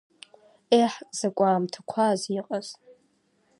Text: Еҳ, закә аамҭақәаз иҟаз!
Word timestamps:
Еҳ, 0.79 0.93
закә 1.17 1.41
аамҭақәаз 1.47 2.21
иҟаз! 2.37 2.67